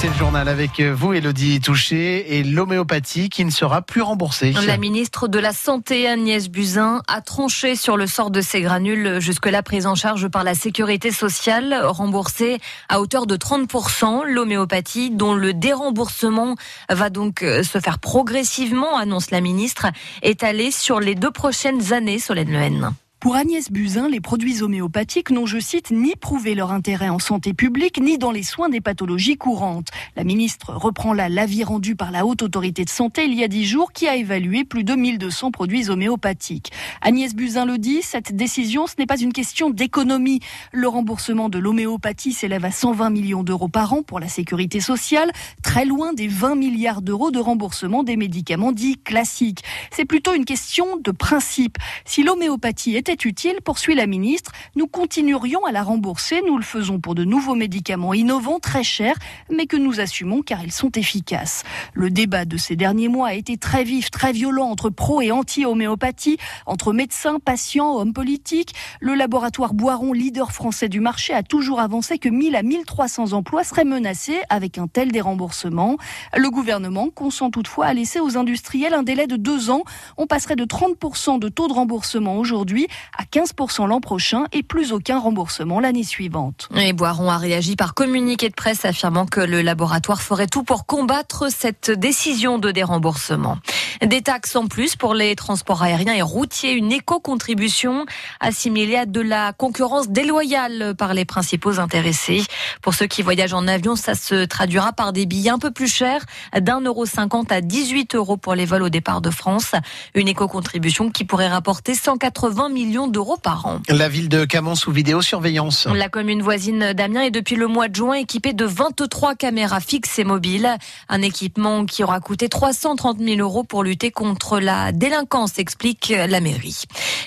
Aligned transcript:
c'est 0.00 0.06
le 0.06 0.14
journal 0.14 0.48
avec 0.48 0.80
vous, 0.80 1.12
Elodie 1.12 1.60
Touché, 1.60 2.38
et 2.38 2.44
l'homéopathie 2.44 3.28
qui 3.30 3.44
ne 3.44 3.50
sera 3.50 3.82
plus 3.82 4.00
remboursée. 4.00 4.52
La 4.64 4.76
ministre 4.76 5.26
de 5.26 5.40
la 5.40 5.52
Santé, 5.52 6.06
Agnès 6.06 6.48
Buzyn, 6.48 7.02
a 7.08 7.20
tranché 7.20 7.74
sur 7.74 7.96
le 7.96 8.06
sort 8.06 8.30
de 8.30 8.40
ces 8.40 8.60
granules 8.60 9.18
jusque-là 9.18 9.64
prises 9.64 9.86
en 9.86 9.96
charge 9.96 10.28
par 10.28 10.44
la 10.44 10.54
sécurité 10.54 11.10
sociale, 11.10 11.76
remboursée 11.82 12.58
à 12.88 13.00
hauteur 13.00 13.26
de 13.26 13.36
30%. 13.36 14.24
L'homéopathie, 14.24 15.10
dont 15.10 15.34
le 15.34 15.52
déremboursement 15.52 16.54
va 16.88 17.10
donc 17.10 17.40
se 17.40 17.80
faire 17.80 17.98
progressivement, 17.98 18.96
annonce 18.96 19.32
la 19.32 19.40
ministre, 19.40 19.88
étalé 20.22 20.70
sur 20.70 21.00
les 21.00 21.16
deux 21.16 21.32
prochaines 21.32 21.92
années, 21.92 22.20
Solène 22.20 22.52
Lehen. 22.52 22.92
Pour 23.20 23.34
Agnès 23.34 23.72
Buzyn, 23.72 24.08
les 24.08 24.20
produits 24.20 24.62
homéopathiques 24.62 25.30
n'ont, 25.30 25.44
je 25.44 25.58
cite, 25.58 25.90
ni 25.90 26.14
prouvé 26.14 26.54
leur 26.54 26.70
intérêt 26.70 27.08
en 27.08 27.18
santé 27.18 27.52
publique, 27.52 28.00
ni 28.00 28.16
dans 28.16 28.30
les 28.30 28.44
soins 28.44 28.68
des 28.68 28.80
pathologies 28.80 29.36
courantes. 29.36 29.88
La 30.14 30.22
ministre 30.22 30.72
reprend 30.72 31.12
là 31.12 31.28
l'avis 31.28 31.64
rendu 31.64 31.96
par 31.96 32.12
la 32.12 32.24
Haute 32.24 32.42
Autorité 32.42 32.84
de 32.84 32.90
Santé 32.90 33.24
il 33.24 33.34
y 33.34 33.42
a 33.42 33.48
dix 33.48 33.66
jours 33.66 33.90
qui 33.90 34.06
a 34.06 34.14
évalué 34.14 34.62
plus 34.62 34.84
de 34.84 34.94
1200 34.94 35.50
produits 35.50 35.90
homéopathiques. 35.90 36.70
Agnès 37.02 37.34
Buzyn 37.34 37.64
le 37.64 37.76
dit, 37.78 38.02
cette 38.02 38.36
décision, 38.36 38.86
ce 38.86 38.94
n'est 39.00 39.06
pas 39.06 39.18
une 39.18 39.32
question 39.32 39.70
d'économie. 39.70 40.38
Le 40.70 40.86
remboursement 40.86 41.48
de 41.48 41.58
l'homéopathie 41.58 42.32
s'élève 42.32 42.64
à 42.64 42.70
120 42.70 43.10
millions 43.10 43.42
d'euros 43.42 43.68
par 43.68 43.94
an 43.94 44.04
pour 44.04 44.20
la 44.20 44.28
sécurité 44.28 44.78
sociale, 44.78 45.32
très 45.64 45.84
loin 45.84 46.12
des 46.12 46.28
20 46.28 46.54
milliards 46.54 47.02
d'euros 47.02 47.32
de 47.32 47.40
remboursement 47.40 48.04
des 48.04 48.16
médicaments 48.16 48.70
dits 48.70 48.96
classiques. 48.96 49.64
C'est 49.90 50.04
plutôt 50.04 50.34
une 50.34 50.44
question 50.44 50.98
de 50.98 51.10
principe. 51.10 51.78
Si 52.04 52.22
l'homéopathie 52.22 52.94
est 52.94 53.07
était 53.08 53.28
utile, 53.28 53.56
poursuit 53.64 53.94
la 53.94 54.06
ministre, 54.06 54.52
nous 54.76 54.86
continuerions 54.86 55.64
à 55.64 55.72
la 55.72 55.82
rembourser. 55.82 56.42
Nous 56.46 56.58
le 56.58 56.62
faisons 56.62 57.00
pour 57.00 57.14
de 57.14 57.24
nouveaux 57.24 57.54
médicaments 57.54 58.12
innovants, 58.12 58.58
très 58.58 58.82
chers, 58.82 59.16
mais 59.50 59.66
que 59.66 59.78
nous 59.78 60.00
assumons 60.00 60.42
car 60.42 60.62
ils 60.62 60.72
sont 60.72 60.90
efficaces. 60.90 61.62
Le 61.94 62.10
débat 62.10 62.44
de 62.44 62.58
ces 62.58 62.76
derniers 62.76 63.08
mois 63.08 63.28
a 63.28 63.34
été 63.34 63.56
très 63.56 63.82
vif, 63.82 64.10
très 64.10 64.32
violent 64.32 64.66
entre 64.66 64.90
pro 64.90 65.22
et 65.22 65.30
anti-homéopathie, 65.30 66.36
entre 66.66 66.92
médecins, 66.92 67.38
patients, 67.38 67.96
hommes 67.96 68.12
politiques. 68.12 68.74
Le 69.00 69.14
laboratoire 69.14 69.72
Boiron, 69.72 70.12
leader 70.12 70.52
français 70.52 70.90
du 70.90 71.00
marché, 71.00 71.32
a 71.32 71.42
toujours 71.42 71.80
avancé 71.80 72.18
que 72.18 72.28
1000 72.28 72.56
à 72.56 72.62
1300 72.62 73.32
emplois 73.32 73.64
seraient 73.64 73.84
menacés 73.84 74.40
avec 74.50 74.76
un 74.76 74.86
tel 74.86 75.12
déremboursement. 75.12 75.96
Le 76.36 76.50
gouvernement 76.50 77.08
consent 77.08 77.50
toutefois 77.50 77.86
à 77.86 77.94
laisser 77.94 78.20
aux 78.20 78.36
industriels 78.36 78.92
un 78.92 79.02
délai 79.02 79.26
de 79.26 79.36
deux 79.36 79.70
ans. 79.70 79.84
On 80.18 80.26
passerait 80.26 80.56
de 80.56 80.66
30% 80.66 81.38
de 81.38 81.48
taux 81.48 81.68
de 81.68 81.72
remboursement 81.72 82.36
aujourd'hui 82.36 82.86
à 83.16 83.24
15% 83.24 83.86
l'an 83.86 84.00
prochain 84.00 84.44
et 84.52 84.62
plus 84.62 84.92
aucun 84.92 85.18
remboursement 85.18 85.80
l'année 85.80 86.04
suivante. 86.04 86.68
Et 86.76 86.92
Boiron 86.92 87.30
a 87.30 87.38
réagi 87.38 87.76
par 87.76 87.94
communiqué 87.94 88.48
de 88.48 88.54
presse 88.54 88.84
affirmant 88.84 89.26
que 89.26 89.40
le 89.40 89.62
laboratoire 89.62 90.22
ferait 90.22 90.46
tout 90.46 90.62
pour 90.62 90.86
combattre 90.86 91.50
cette 91.50 91.90
décision 91.90 92.58
de 92.58 92.70
déremboursement. 92.70 93.58
Des 94.04 94.22
taxes 94.22 94.56
en 94.56 94.66
plus 94.66 94.96
pour 94.96 95.14
les 95.14 95.34
transports 95.34 95.82
aériens 95.82 96.14
et 96.14 96.22
routiers, 96.22 96.72
une 96.72 96.92
éco-contribution 96.92 98.06
assimilée 98.40 98.96
à 98.96 99.06
de 99.06 99.20
la 99.20 99.52
concurrence 99.52 100.08
déloyale 100.08 100.94
par 100.96 101.14
les 101.14 101.24
principaux 101.24 101.80
intéressés. 101.80 102.42
Pour 102.82 102.94
ceux 102.94 103.06
qui 103.06 103.22
voyagent 103.22 103.54
en 103.54 103.66
avion, 103.66 103.96
ça 103.96 104.14
se 104.14 104.44
traduira 104.44 104.92
par 104.92 105.12
des 105.12 105.26
billets 105.26 105.50
un 105.50 105.58
peu 105.58 105.70
plus 105.70 105.92
chers, 105.92 106.24
d'un 106.58 106.80
euro 106.80 107.06
cinquante 107.06 107.52
à 107.52 107.60
18 107.60 108.14
euros 108.14 108.36
pour 108.36 108.54
les 108.54 108.64
vols 108.64 108.82
au 108.82 108.88
départ 108.88 109.20
de 109.20 109.30
France. 109.30 109.72
Une 110.14 110.28
éco-contribution 110.28 111.10
qui 111.10 111.24
pourrait 111.24 111.48
rapporter 111.48 111.94
180 111.94 112.68
millions 112.68 112.87
d'euros 112.88 113.36
par 113.36 113.66
an. 113.66 113.80
La 113.88 114.08
ville 114.08 114.28
de 114.28 114.44
Camon 114.44 114.74
sous 114.74 114.90
vidéosurveillance. 114.90 115.86
La 115.86 116.08
commune 116.08 116.40
voisine 116.40 116.92
d'Amiens 116.94 117.22
est 117.22 117.30
depuis 117.30 117.56
le 117.56 117.66
mois 117.66 117.88
de 117.88 117.94
juin 117.94 118.14
équipée 118.14 118.54
de 118.54 118.64
23 118.64 119.34
caméras 119.34 119.80
fixes 119.80 120.18
et 120.18 120.24
mobiles. 120.24 120.76
Un 121.08 121.20
équipement 121.20 121.84
qui 121.84 122.02
aura 122.02 122.20
coûté 122.20 122.48
330 122.48 123.18
000 123.18 123.40
euros 123.40 123.62
pour 123.62 123.84
lutter 123.84 124.10
contre 124.10 124.58
la 124.58 124.92
délinquance, 124.92 125.58
explique 125.58 126.08
la 126.08 126.40
mairie. 126.40 126.84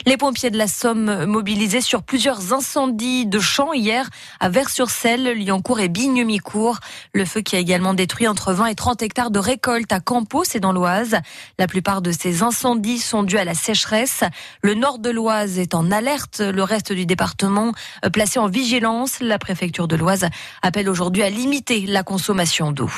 Les 0.07 0.17
pompiers 0.17 0.49
de 0.49 0.57
la 0.57 0.67
Somme 0.67 1.25
mobilisés 1.25 1.81
sur 1.81 2.01
plusieurs 2.01 2.53
incendies 2.53 3.27
de 3.27 3.39
champs 3.39 3.73
hier 3.73 4.09
à 4.39 4.49
Vers-sur-Selle, 4.49 5.33
Lyoncourt 5.37 5.79
et 5.79 5.89
Bigne-Micourt. 5.89 6.79
Le 7.13 7.25
feu 7.25 7.41
qui 7.41 7.55
a 7.55 7.59
également 7.59 7.93
détruit 7.93 8.27
entre 8.27 8.53
20 8.53 8.65
et 8.67 8.75
30 8.75 9.03
hectares 9.03 9.31
de 9.31 9.39
récolte 9.39 9.91
à 9.91 9.99
Campos 9.99 10.43
et 10.55 10.59
dans 10.59 10.71
l'Oise. 10.71 11.17
La 11.59 11.67
plupart 11.67 12.01
de 12.01 12.11
ces 12.11 12.41
incendies 12.41 12.97
sont 12.97 13.21
dus 13.23 13.37
à 13.37 13.45
la 13.45 13.53
sécheresse. 13.53 14.23
Le 14.63 14.73
nord 14.73 14.97
de 14.97 15.11
l'Oise 15.11 15.50
est 15.59 15.75
en 15.75 15.91
alerte, 15.91 16.39
le 16.39 16.63
reste 16.63 16.93
du 16.93 17.05
département 17.05 17.73
euh, 18.05 18.09
placé 18.09 18.39
en 18.39 18.47
vigilance. 18.47 19.19
La 19.19 19.39
préfecture 19.39 19.87
de 19.87 19.95
l'Oise 19.95 20.27
appelle 20.61 20.89
aujourd'hui 20.89 21.23
à 21.23 21.29
limiter 21.29 21.85
la 21.85 22.03
consommation 22.03 22.71
d'eau. 22.71 22.89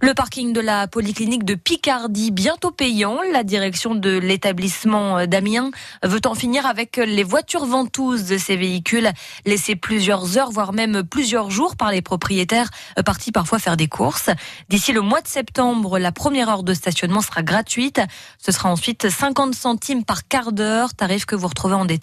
Le 0.00 0.14
parking 0.14 0.52
de 0.52 0.60
la 0.60 0.86
polyclinique 0.86 1.44
de 1.44 1.54
Picardie 1.54 2.30
bientôt 2.30 2.70
payant. 2.70 3.18
La 3.32 3.44
direction 3.44 3.94
de 3.94 4.18
l'établissement 4.18 5.18
euh, 5.18 5.26
d'Amiens 5.26 5.70
veut 6.02 6.20
en 6.26 6.34
finir 6.34 6.66
avec 6.66 6.96
les 6.96 7.24
voitures 7.24 7.66
ventouses 7.66 8.24
de 8.24 8.38
ces 8.38 8.56
véhicules 8.56 9.10
laissés 9.46 9.76
plusieurs 9.76 10.36
heures, 10.38 10.50
voire 10.50 10.72
même 10.72 11.02
plusieurs 11.02 11.50
jours 11.50 11.76
par 11.76 11.90
les 11.90 12.02
propriétaires 12.02 12.70
euh, 12.98 13.02
partis 13.02 13.32
parfois 13.32 13.58
faire 13.58 13.76
des 13.76 13.88
courses. 13.88 14.30
D'ici 14.68 14.92
le 14.92 15.00
mois 15.00 15.20
de 15.20 15.28
septembre, 15.28 15.98
la 15.98 16.12
première 16.12 16.48
heure 16.48 16.62
de 16.62 16.74
stationnement 16.74 17.20
sera 17.20 17.42
gratuite. 17.42 18.00
Ce 18.38 18.52
sera 18.52 18.70
ensuite 18.70 19.08
50 19.08 19.54
centimes 19.54 20.04
par 20.04 20.28
quart 20.28 20.52
d'heure, 20.52 20.94
tarif 20.94 21.24
que 21.24 21.34
vous 21.34 21.48
retrouvez 21.48 21.74
en 21.74 21.84
détail 21.84 21.93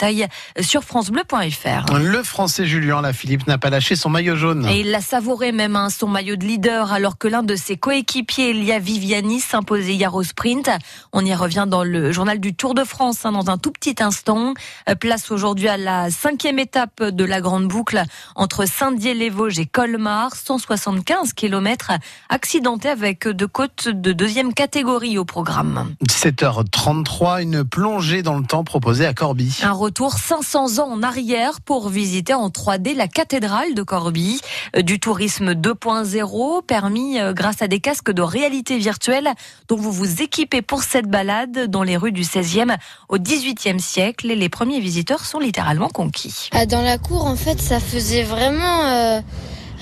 sur 0.59 0.84
francebleu.fr. 0.84 1.97
Le 1.97 2.24
français 2.24 2.66
Julien 2.66 3.02
Lafilippe 3.02 3.47
n'a 3.47 3.57
pas 3.57 3.69
lâché 3.69 3.96
son 3.96 4.09
maillot 4.09 4.35
jaune. 4.35 4.68
Et 4.68 4.81
il 4.81 4.91
l'a 4.91 5.02
savouré 5.02 5.52
même, 5.52 5.75
hein, 5.75 5.90
son 5.90 6.07
maillot 6.07 6.35
de 6.35 6.46
leader, 6.46 6.91
alors 6.91 7.18
que 7.18 7.28
l'un 7.28 7.44
de 7.44 7.56
ses 7.56 7.78
coéquipiers, 7.78 8.52
Elia 8.52 8.79
Viviani, 8.79 9.40
s'imposait 9.40 9.94
hier 9.94 10.13
au 10.13 10.24
sprint. 10.24 10.69
On 11.13 11.25
y 11.25 11.34
revient 11.34 11.66
dans 11.68 11.84
le 11.84 12.12
journal 12.12 12.40
du 12.40 12.53
Tour 12.53 12.74
de 12.74 12.84
France 12.84 13.25
hein, 13.25 13.31
dans 13.31 13.50
un 13.50 13.57
tout 13.57 13.72
petit 13.72 13.96
instant. 14.00 14.53
Euh, 14.90 14.96
place 14.96 15.31
aujourd'hui 15.31 15.68
à 15.68 15.78
la 15.78 16.12
cinquième 16.12 16.59
étape 16.59 17.03
de 17.03 17.25
la 17.25 17.41
grande 17.41 17.68
boucle 17.68 18.03
entre 18.35 18.66
Saint-Dié-les-Vosges 18.66 19.59
et 19.59 19.66
Colmar. 19.66 20.35
175 20.35 21.34
km 21.34 21.91
accidentés 22.29 22.90
avec 22.90 23.28
deux 23.28 23.47
côtes 23.47 23.88
de 23.88 24.12
deuxième 24.13 24.53
catégorie 24.53 25.18
au 25.18 25.25
programme. 25.25 25.96
17h33, 26.08 27.41
une 27.41 27.63
plongée 27.63 28.23
dans 28.23 28.38
le 28.38 28.46
temps 28.46 28.63
proposée 28.63 29.06
à 29.06 29.13
Corbie. 29.13 29.59
Un 29.63 29.72
retour 29.81 30.13
500 30.13 30.77
ans 30.77 30.91
en 30.91 31.01
arrière 31.01 31.59
pour 31.59 31.89
visiter 31.89 32.35
en 32.35 32.49
3D 32.49 32.95
la 32.95 33.07
cathédrale 33.07 33.73
de 33.73 33.81
Corbie. 33.81 34.39
Euh, 34.75 34.83
du 34.83 34.99
tourisme 34.99 35.53
2.0 35.53 36.63
permis 36.63 37.19
euh, 37.19 37.33
grâce 37.33 37.63
à 37.63 37.67
des 37.67 37.79
casques 37.79 38.11
de 38.11 38.21
réalité 38.21 38.77
virtuelle 38.77 39.29
dont 39.67 39.77
vous 39.77 39.91
vous 39.91 40.21
équipez 40.21 40.61
pour 40.61 40.83
cette 40.83 41.07
balade 41.07 41.67
dans 41.67 41.81
les 41.81 41.97
rues 41.97 42.11
du 42.11 42.21
16e 42.21 42.77
au 43.09 43.17
18e 43.17 43.79
siècle 43.79 44.29
et 44.29 44.35
les 44.35 44.49
premiers 44.49 44.79
visiteurs 44.79 45.25
sont 45.25 45.39
littéralement 45.39 45.89
conquis. 45.89 46.49
Ah, 46.51 46.67
dans 46.67 46.83
la 46.83 46.99
cour, 46.99 47.25
en 47.25 47.35
fait, 47.35 47.59
ça 47.59 47.79
faisait 47.79 48.23
vraiment 48.23 48.85
euh, 48.85 49.19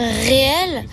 réel. 0.03 0.85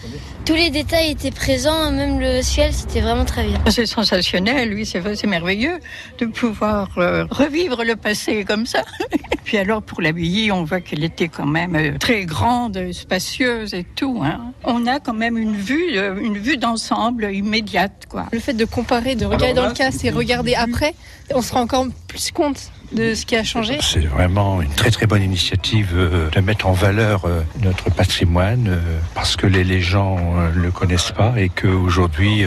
Tous 0.45 0.55
les 0.55 0.71
détails 0.71 1.11
étaient 1.11 1.31
présents, 1.33 1.91
même 1.91 2.21
le 2.21 2.41
ciel, 2.41 2.73
c'était 2.73 3.01
vraiment 3.01 3.25
très 3.25 3.45
bien. 3.45 3.59
C'est 3.69 3.87
sensationnel, 3.87 4.73
oui, 4.75 4.87
c'est 4.87 5.03
c'est 5.17 5.27
merveilleux 5.27 5.79
de 6.19 6.27
pouvoir 6.27 6.89
euh, 6.99 7.25
revivre 7.31 7.83
le 7.85 7.97
passé 7.97 8.45
comme 8.45 8.65
ça. 8.65 8.85
Et 9.13 9.37
puis 9.45 9.59
alors 9.59 9.83
pour 9.83 10.01
l'abbaye, 10.01 10.53
on 10.53 10.65
voit 10.65 10.81
qu'elle 10.81 11.03
était 11.03 11.29
quand 11.29 11.47
même 11.47 11.75
euh, 11.75 11.99
très 11.99 12.25
grande, 12.25 12.93
spacieuse 12.93 13.75
et 13.75 13.85
tout. 13.85 14.23
Hein. 14.25 14.53
On 14.65 14.87
a 14.87 15.01
quand 15.01 15.15
même 15.15 15.37
une 15.37 15.57
vue, 15.57 15.97
euh, 15.97 16.17
une 16.21 16.39
vue 16.39 16.57
d'ensemble 16.57 17.33
immédiate, 17.33 18.07
quoi. 18.09 18.27
Le 18.33 18.39
fait 18.39 18.55
de 18.55 18.65
comparer, 18.65 19.17
de 19.17 19.27
regarder 19.27 19.55
dans 19.55 19.67
le 19.67 19.75
casque 19.75 20.05
et 20.05 20.11
regarder 20.11 20.55
après, 20.55 20.95
on 21.35 21.43
se 21.43 21.53
rend 21.53 21.63
encore 21.63 21.87
plus 22.17 22.33
compte 22.33 22.71
de 22.93 23.15
ce 23.15 23.27
qui 23.27 23.37
a 23.37 23.45
changé. 23.45 23.79
C'est 23.83 24.07
vraiment 24.07 24.63
une 24.63 24.71
très 24.71 24.91
très 24.91 25.07
bonne 25.07 25.23
initiative 25.23 25.91
euh, 25.95 26.31
de 26.31 26.41
mettre 26.41 26.67
en 26.67 26.73
valeur 26.73 27.25
euh, 27.27 27.43
notre 27.63 27.91
patrimoine 27.91 28.69
euh, 28.69 28.99
parce 29.15 29.37
que 29.37 29.47
les, 29.47 29.65
les 29.65 29.83
gens 29.83 30.17
euh, 30.39 30.51
le 30.55 30.71
connaissent 30.71 31.13
pas 31.13 31.35
et 31.37 31.49
qu'aujourd'hui 31.51 32.45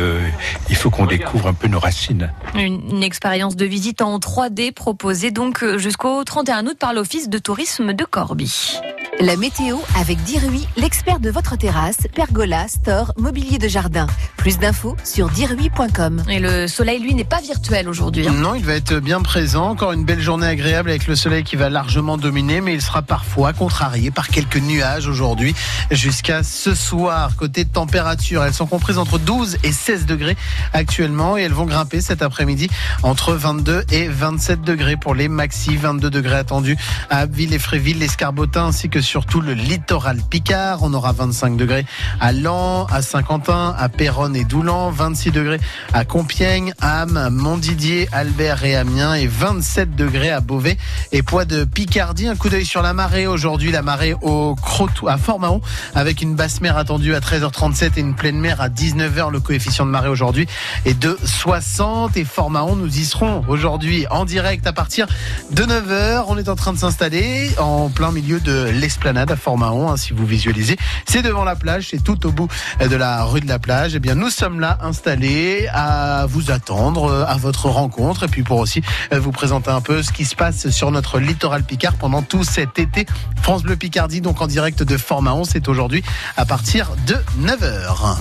il 0.69 0.75
faut 0.75 0.89
qu'on 0.89 1.05
découvre 1.05 1.47
un 1.47 1.53
peu 1.53 1.67
nos 1.67 1.79
racines. 1.79 2.31
Une, 2.55 2.81
une 2.89 3.03
expérience 3.03 3.55
de 3.55 3.65
visite 3.65 4.01
en 4.01 4.17
3D 4.17 4.71
proposée 4.73 5.29
donc 5.31 5.63
jusqu'au 5.77 6.23
31 6.23 6.65
août 6.65 6.77
par 6.79 6.93
l'Office 6.93 7.29
de 7.29 7.37
tourisme 7.37 7.93
de 7.93 8.05
Corbie. 8.05 8.79
La 9.21 9.35
météo 9.35 9.75
avec 9.99 10.23
Dirui, 10.23 10.65
l'expert 10.77 11.19
de 11.19 11.29
votre 11.29 11.57
terrasse, 11.57 12.07
pergola, 12.15 12.69
store, 12.69 13.11
mobilier 13.17 13.57
de 13.57 13.67
jardin. 13.67 14.07
Plus 14.37 14.59
d'infos 14.59 14.95
sur 15.03 15.27
dirui.com. 15.27 16.23
Et 16.29 16.39
le 16.39 16.67
soleil, 16.69 16.99
lui, 17.01 17.13
n'est 17.13 17.25
pas 17.25 17.41
virtuel 17.41 17.89
aujourd'hui. 17.89 18.25
hein. 18.29 18.31
Non, 18.31 18.55
il 18.55 18.63
va 18.63 18.75
être 18.75 18.93
bien 18.99 19.21
présent. 19.21 19.58
Encore 19.59 19.91
une 19.91 20.05
belle 20.05 20.21
journée 20.21 20.47
agréable 20.47 20.89
avec 20.89 21.05
le 21.05 21.15
soleil 21.15 21.43
qui 21.43 21.55
va 21.55 21.69
largement 21.69 22.17
dominer, 22.17 22.61
mais 22.61 22.73
il 22.73 22.81
sera 22.81 23.01
parfois 23.01 23.51
contrarié 23.53 24.09
par 24.09 24.29
quelques 24.29 24.57
nuages 24.57 25.07
aujourd'hui 25.07 25.53
jusqu'à 25.91 26.43
ce 26.43 26.73
soir. 26.73 27.35
Côté 27.35 27.65
température, 27.65 28.43
elles 28.43 28.53
sont 28.53 28.65
comprises 28.65 28.97
entre 28.97 29.19
12 29.19 29.57
et 29.63 29.71
16 29.71 30.05
degrés 30.05 30.37
actuellement 30.73 31.37
et 31.37 31.41
elles 31.41 31.53
vont 31.53 31.65
grimper 31.65 32.01
cet 32.01 32.21
après-midi 32.21 32.69
entre 33.03 33.33
22 33.33 33.83
et 33.91 34.07
27 34.07 34.61
degrés 34.61 34.97
pour 34.97 35.13
les 35.13 35.27
maxi. 35.27 35.75
22 35.75 36.09
degrés 36.09 36.37
attendus 36.37 36.77
à 37.09 37.19
Abbeville 37.19 37.53
et 37.53 37.59
Fréville, 37.59 37.99
l'Escarbotin 37.99 38.67
ainsi 38.67 38.89
que 38.89 39.01
surtout 39.01 39.41
le 39.41 39.53
littoral 39.53 40.19
Picard. 40.29 40.83
On 40.83 40.93
aura 40.93 41.11
25 41.11 41.57
degrés 41.57 41.85
à 42.19 42.31
Lens, 42.31 42.87
à 42.91 43.01
Saint-Quentin, 43.01 43.75
à 43.77 43.89
Péronne 43.89 44.35
et 44.35 44.45
Doulan, 44.45 44.89
26 44.89 45.31
degrés 45.31 45.59
à 45.93 46.05
Compiègne, 46.05 46.73
Ham, 46.81 47.29
Montdidier, 47.31 48.07
Albert 48.11 48.63
et 48.63 48.75
Amiens 48.75 49.15
27 49.39 49.95
degrés 49.95 50.31
à 50.31 50.41
Beauvais 50.41 50.77
et 51.13 51.23
Poids 51.23 51.45
de 51.45 51.63
Picardie. 51.63 52.27
Un 52.27 52.35
coup 52.35 52.49
d'œil 52.49 52.65
sur 52.65 52.81
la 52.81 52.91
marée 52.91 53.25
aujourd'hui, 53.25 53.71
la 53.71 53.81
marée 53.81 54.13
au 54.21 54.53
Crotou, 54.55 55.07
à 55.07 55.17
Fort-Mahon 55.17 55.61
avec 55.95 56.21
une 56.21 56.35
basse 56.35 56.59
mer 56.59 56.75
attendue 56.75 57.15
à 57.15 57.21
13h37 57.21 57.91
et 57.95 58.01
une 58.01 58.15
pleine 58.15 58.37
mer 58.37 58.59
à 58.59 58.67
19h. 58.67 59.31
Le 59.31 59.39
coefficient 59.39 59.85
de 59.85 59.91
marée 59.91 60.09
aujourd'hui 60.09 60.45
est 60.83 60.99
de 60.99 61.17
60 61.23 62.17
et 62.17 62.25
Fort-Mahon, 62.25 62.75
nous 62.75 62.99
y 62.99 63.05
serons 63.05 63.45
aujourd'hui 63.47 64.05
en 64.11 64.25
direct 64.25 64.67
à 64.67 64.73
partir 64.73 65.07
de 65.51 65.63
9h. 65.63 66.25
On 66.27 66.37
est 66.37 66.49
en 66.49 66.55
train 66.57 66.73
de 66.73 66.77
s'installer 66.77 67.49
en 67.59 67.87
plein 67.87 68.11
milieu 68.11 68.41
de 68.41 68.69
l'esplanade 68.73 69.31
à 69.31 69.37
Fort-Mahon, 69.37 69.89
hein, 69.89 69.95
si 69.95 70.11
vous 70.11 70.25
visualisez. 70.25 70.75
C'est 71.05 71.21
devant 71.21 71.45
la 71.45 71.55
plage, 71.55 71.87
c'est 71.91 72.03
tout 72.03 72.27
au 72.27 72.31
bout 72.33 72.49
de 72.81 72.95
la 72.97 73.23
rue 73.23 73.39
de 73.39 73.47
la 73.47 73.57
plage. 73.57 73.95
Eh 73.95 73.99
bien, 73.99 74.15
nous 74.15 74.29
sommes 74.29 74.59
là 74.59 74.77
installés 74.81 75.69
à 75.71 76.25
vous 76.27 76.51
attendre 76.51 77.25
à 77.25 77.37
votre 77.37 77.67
rencontre 77.69 78.23
et 78.23 78.27
puis 78.27 78.43
pour 78.43 78.59
aussi 78.59 78.81
vous 79.13 79.28
présenter 79.31 79.69
un 79.69 79.81
peu 79.81 80.03
ce 80.03 80.11
qui 80.11 80.25
se 80.25 80.35
passe 80.35 80.69
sur 80.69 80.91
notre 80.91 81.19
littoral 81.19 81.63
Picard 81.63 81.95
pendant 81.95 82.21
tout 82.21 82.43
cet 82.43 82.79
été. 82.79 83.05
France 83.41 83.63
Bleu 83.63 83.75
Picardie, 83.75 84.21
donc 84.21 84.41
en 84.41 84.47
direct 84.47 84.83
de 84.83 84.97
Fort-Mahon, 84.97 85.43
c'est 85.43 85.67
aujourd'hui 85.67 86.03
à 86.37 86.45
partir 86.45 86.91
de 87.07 87.15
9h. 87.41 88.17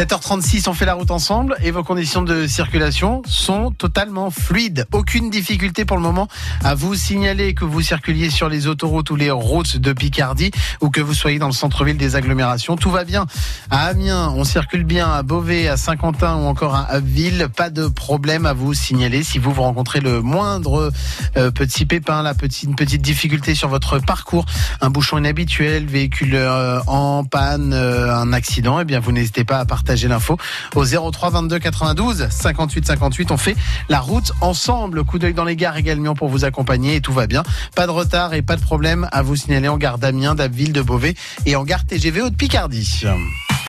7h36, 0.00 0.66
on 0.66 0.72
fait 0.72 0.86
la 0.86 0.94
route 0.94 1.10
ensemble 1.10 1.58
et 1.62 1.70
vos 1.70 1.84
conditions 1.84 2.22
de 2.22 2.46
circulation 2.46 3.20
sont 3.26 3.70
totalement 3.70 4.30
fluides. 4.30 4.86
Aucune 4.92 5.28
difficulté 5.28 5.84
pour 5.84 5.98
le 5.98 6.02
moment 6.02 6.26
à 6.64 6.74
vous 6.74 6.94
signaler 6.94 7.52
que 7.52 7.66
vous 7.66 7.82
circuliez 7.82 8.30
sur 8.30 8.48
les 8.48 8.66
autoroutes 8.66 9.10
ou 9.10 9.16
les 9.16 9.30
routes 9.30 9.76
de 9.76 9.92
Picardie 9.92 10.52
ou 10.80 10.88
que 10.88 11.02
vous 11.02 11.12
soyez 11.12 11.38
dans 11.38 11.48
le 11.48 11.52
centre-ville 11.52 11.98
des 11.98 12.16
agglomérations. 12.16 12.76
Tout 12.76 12.90
va 12.90 13.04
bien. 13.04 13.26
À 13.68 13.88
Amiens, 13.88 14.32
on 14.34 14.44
circule 14.44 14.84
bien. 14.84 15.12
À 15.12 15.22
Beauvais, 15.22 15.68
à 15.68 15.76
Saint-Quentin 15.76 16.36
ou 16.36 16.46
encore 16.46 16.74
à 16.74 16.86
Abbeville, 16.90 17.48
pas 17.54 17.68
de 17.68 17.86
problème 17.86 18.46
à 18.46 18.54
vous 18.54 18.72
signaler. 18.72 19.22
Si 19.22 19.38
vous 19.38 19.52
vous 19.52 19.62
rencontrez 19.62 20.00
le 20.00 20.22
moindre 20.22 20.90
euh, 21.36 21.50
petit 21.50 21.84
pépin, 21.84 22.22
la 22.22 22.32
petite, 22.32 22.70
une 22.70 22.74
petite 22.74 23.02
difficulté 23.02 23.54
sur 23.54 23.68
votre 23.68 23.98
parcours, 23.98 24.46
un 24.80 24.88
bouchon 24.88 25.18
inhabituel, 25.18 25.84
véhicule 25.84 26.36
euh, 26.36 26.80
en 26.86 27.22
panne, 27.24 27.74
euh, 27.74 28.16
un 28.16 28.32
accident, 28.32 28.80
eh 28.80 28.86
bien 28.86 28.98
vous 28.98 29.12
n'hésitez 29.12 29.44
pas 29.44 29.58
à 29.58 29.66
partager 29.66 29.89
partager 29.90 30.06
l'info 30.06 30.36
au 30.76 30.84
03 30.84 31.30
22 31.30 31.58
92 31.58 32.28
58 32.30 32.86
58. 32.86 33.30
On 33.32 33.36
fait 33.36 33.56
la 33.88 33.98
route 33.98 34.30
ensemble. 34.40 35.02
Coup 35.02 35.18
d'œil 35.18 35.34
dans 35.34 35.44
les 35.44 35.56
gares 35.56 35.76
également 35.78 36.14
pour 36.14 36.28
vous 36.28 36.44
accompagner 36.44 36.94
et 36.94 37.00
tout 37.00 37.12
va 37.12 37.26
bien. 37.26 37.42
Pas 37.74 37.88
de 37.88 37.90
retard 37.90 38.32
et 38.34 38.42
pas 38.42 38.54
de 38.54 38.60
problème 38.60 39.08
à 39.10 39.22
vous 39.22 39.34
signaler 39.34 39.66
en 39.66 39.78
gare 39.78 39.98
d'Amiens, 39.98 40.36
d'Abbeville, 40.36 40.72
de 40.72 40.82
Beauvais 40.82 41.14
et 41.44 41.56
en 41.56 41.64
gare 41.64 41.84
TGV 41.84 42.30
de 42.30 42.36
Picardie. 42.36 43.02